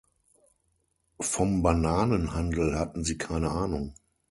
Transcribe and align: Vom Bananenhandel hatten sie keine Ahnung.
Vom 1.19 1.61
Bananenhandel 1.61 2.75
hatten 2.79 3.03
sie 3.03 3.19
keine 3.19 3.51
Ahnung. 3.51 3.93